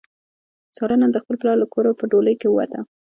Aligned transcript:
ساره 0.77 0.95
نن 1.01 1.09
د 1.13 1.17
خپل 1.23 1.35
پلار 1.41 1.57
له 1.61 1.67
کوره 1.73 1.91
په 1.99 2.05
ډولۍ 2.11 2.35
کې 2.41 2.47
ووته. 2.49 2.79